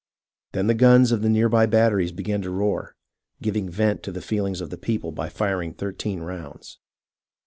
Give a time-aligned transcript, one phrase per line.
[0.53, 2.95] Then the guns of the near by batteries began to roar,
[3.39, 6.79] giving vent to the feehngs of the people by firing thirteen rounds.